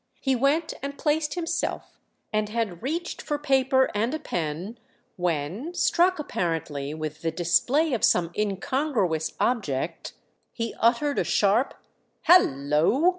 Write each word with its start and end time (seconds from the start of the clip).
He 0.19 0.35
went 0.35 0.73
and 0.81 0.97
placed 0.97 1.35
himself, 1.35 1.99
and 2.33 2.49
had 2.49 2.81
reached 2.81 3.21
for 3.21 3.37
paper 3.37 3.91
and 3.93 4.15
a 4.15 4.19
pen 4.19 4.79
when, 5.15 5.75
struck 5.75 6.17
apparently 6.17 6.91
with 6.95 7.21
the 7.21 7.29
display 7.29 7.93
of 7.93 8.03
some 8.03 8.31
incongruous 8.35 9.33
object, 9.39 10.13
he 10.53 10.73
uttered 10.79 11.19
a 11.19 11.23
sharp 11.23 11.75
"Hallo!" 12.23 13.09